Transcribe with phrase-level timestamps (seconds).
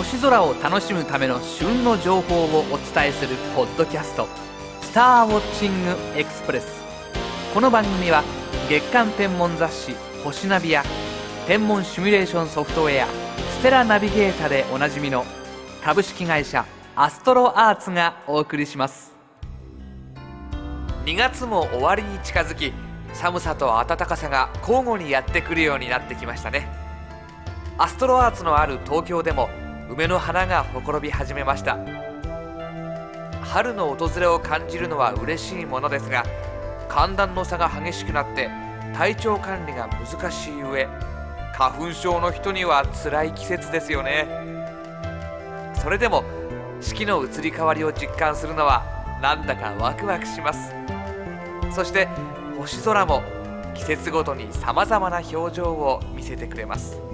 [0.00, 4.26] 星空を楽しむための旬の情報をお伝えするポッドキャスト
[4.80, 6.80] 「スターウォッチングエクスプレス」
[7.52, 8.24] この番組は
[8.70, 9.94] 月間天文雑誌
[10.24, 10.84] 「星ナビ」や
[11.46, 13.08] 天文シミュレーションソフトウェア
[13.60, 15.26] 「ステラナビゲータ」でおなじみの
[15.84, 16.64] 株式会社
[16.96, 19.12] アストロアーツがお送りします。
[21.04, 22.72] 2月も終わりに近づき
[23.12, 26.66] 寒さと暖かさが交互にやってくるようになってきましたね。
[27.76, 29.50] アストロアーツのある東京でも
[29.90, 31.76] 梅の花がほころび始めました。
[33.42, 36.24] 春の訪れを感じるのは嬉しいものですが
[36.88, 38.48] 寒暖の差が激しくなって
[38.94, 40.86] 体調管理が難しい上
[41.54, 44.28] 花粉症の人には辛い季節ですよね。
[45.74, 46.22] それでも
[46.80, 48.84] 四季の移り変わりを実感するのは
[49.20, 50.72] なんだかワクワクします。
[51.74, 52.06] そして
[52.56, 53.22] 星空も
[53.74, 57.09] 季節ごとにさまざまな表情を見せてくれます。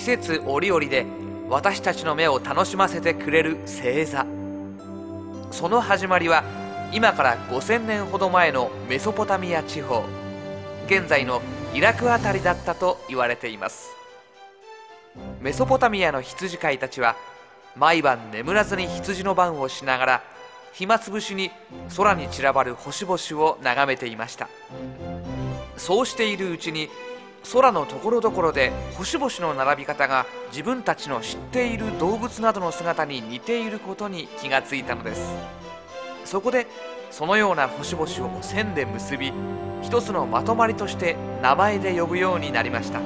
[0.00, 1.04] 季節折々で
[1.50, 4.24] 私たちの目を楽しませてくれる星座。
[5.50, 6.42] その始まりは
[6.90, 10.02] 今から5000年ほど前のメソポタミア地方
[10.86, 11.42] 現在の
[11.74, 13.90] イラクあたりだったと言われています。
[15.38, 17.14] メソポタミアの羊飼いたちは
[17.76, 20.22] 毎晩眠らずに羊の番をしながら
[20.72, 21.50] 暇つぶしに
[21.94, 24.48] 空に散らばる星々を眺めていました。
[25.76, 26.88] そうしているうちに
[27.52, 35.34] 空のところどころで星々の並び方が自分たちの知っている動物などの姿に似ていることに気がついたのです。
[36.24, 36.66] そこで
[37.10, 39.32] そのような星々を線で結び
[39.82, 43.00] 一つのまとまりとして名前で呼ぶようになりました。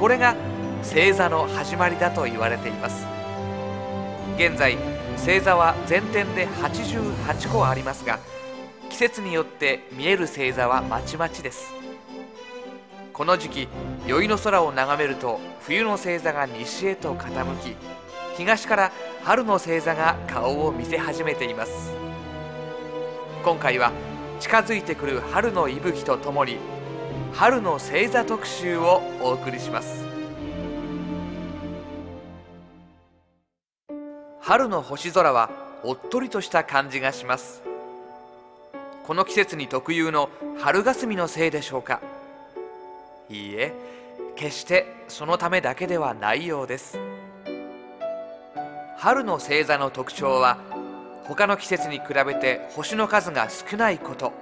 [0.00, 0.34] これが
[0.82, 3.06] 星座の始まりだと言われています。
[4.36, 4.78] 現在
[5.18, 8.18] 星座は全点で88個ありますが
[8.88, 11.74] 季節によって見える星座はまちまちです。
[13.12, 13.68] この時期
[14.06, 17.76] 宵の空を眺めると冬の星座が西へと傾き
[18.36, 18.92] 東から
[19.22, 21.92] 春の星座が顔を見せ始めています。
[23.44, 23.92] 今回は
[24.40, 26.56] 近づいてくる春の息吹とともに
[27.34, 30.06] 春の星座特集をお送りします。
[34.40, 35.50] 春の星空は
[35.84, 37.62] おっとりとした感じがします。
[39.06, 42.00] この季節に特有の春霞のせいでしょうか。
[43.32, 43.72] いいえ
[44.36, 46.98] 決してそのためだけではないようです。
[48.98, 50.58] 春の星座の特徴は
[51.24, 54.32] 他の季節に比べて星の数が少ないこと。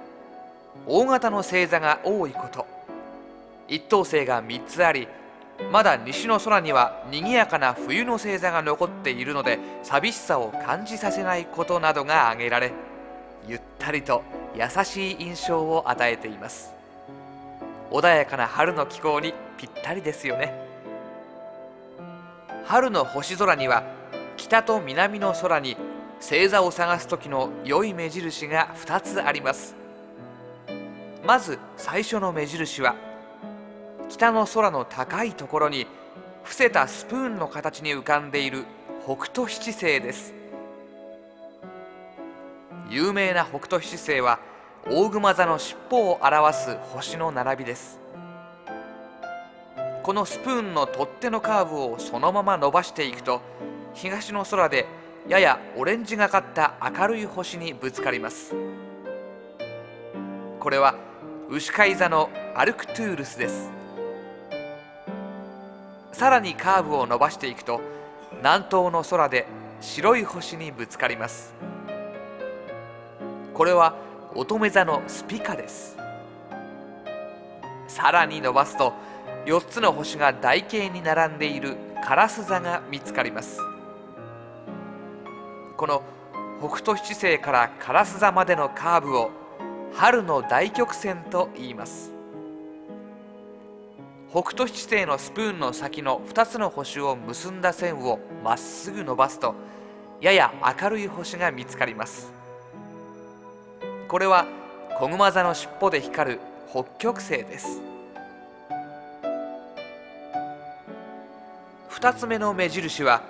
[0.85, 2.65] 大型の星座が多いこと。
[3.67, 5.07] 一等星が3つあり
[5.71, 12.73] まだ西の空には賑やかな冬の星座が残っているので寂しさを感じさせないことなどが挙げられ
[13.47, 14.23] ゆったりと
[14.55, 16.80] 優しい印象を与えています。
[17.91, 20.53] 穏やかな春の気候にぴったりですよね。
[22.65, 23.83] 春の星空には
[24.37, 25.75] 北と南の空に
[26.21, 29.75] 星座を探す時の良い目印が2つあります。
[31.25, 32.95] まず最初の目印は
[34.09, 35.85] 北の空の高いところに
[36.43, 38.65] 伏せたスプーンの形に浮かんでいる
[39.03, 40.33] 北斗七星です。
[42.89, 44.39] 有名な北斗七星は
[44.89, 47.99] 大熊座の尻尾を表す星の並びです。
[50.01, 53.41] このスプーンの取っ手のカーブをそのまま伸ばしていくと
[53.93, 54.87] 東の空で
[55.27, 58.55] ややオレンジがかった明るい星にぶつかります。
[60.59, 60.95] これは
[61.49, 63.69] 牛飼い座のアルクトゥールスです。
[66.11, 67.81] さらにカーブを伸ばしていくと
[68.37, 69.45] 南東の空で
[69.79, 71.53] 白い星にぶつかります。
[73.53, 73.95] これは
[74.33, 75.97] 乙女座のスピカです。
[77.87, 78.93] さらに伸ばすと
[79.45, 83.59] 4つの星が台形に並んでいるカラス座が見つかります。
[85.75, 86.01] この
[86.59, 89.31] 北斗七星からカラス座までのカーブを
[89.93, 92.13] 春の大曲線と言います。
[94.29, 99.55] 北斗七星のスプーンの先の2つの星を結んだ線をまっすぐ伸ばすと
[100.21, 102.40] やや明るい星が見つかります。
[104.11, 104.45] これは
[104.99, 107.81] 子熊座の尻尾で光る北極星です。
[111.91, 113.21] 2つ目の目印は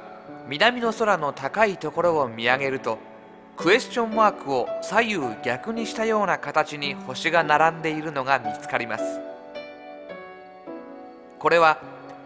[0.47, 2.97] 南の空の高いところを見上げると
[3.57, 9.03] クエスチョンマークを左右逆にしたような形に星が並んでいるのが見つかります。
[11.37, 11.77] これは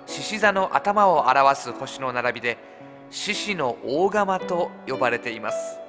[0.08, 2.58] 獅子座の頭を表す星の並びで
[3.12, 5.85] 獅子の大釜と呼ばれています。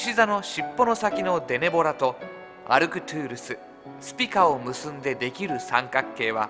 [0.00, 2.16] 獅子座の尻尾の先のデネボラと
[2.66, 3.58] アルクトゥールス
[4.00, 6.48] スピカを結んでできる三角形は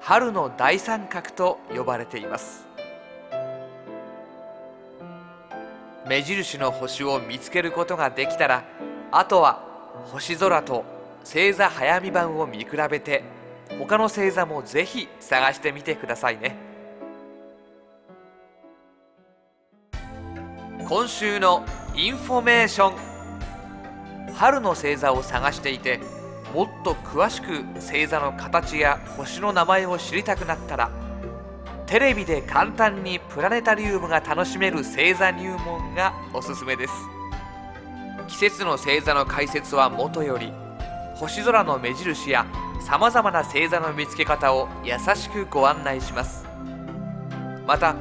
[0.00, 2.64] 春の大三角と呼ばれています。
[6.08, 8.64] 目印の星を見つけることができたら
[9.12, 9.60] あとは
[10.06, 10.82] 星空と
[11.22, 13.24] 星座早見版を見比べて
[13.78, 16.65] 他の星座もぜひ探してみてくださいね。
[20.88, 21.66] 今週の
[21.96, 24.34] インフォメーション。
[24.34, 25.98] 春の星座を探していて
[26.54, 30.90] もっと詳しく星座の形や星の名前を知りたくなったら
[31.86, 36.92] テレビで簡単にプラネタリウムが楽しめる星座入門がおすすめです。
[38.28, 40.52] 季節の星座の解説はもとより
[41.16, 42.46] 星空の目印や
[42.80, 46.46] さまざまな星座の見つけ方を優しくご案内します。
[47.66, 47.96] また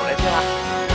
[0.00, 0.93] それでは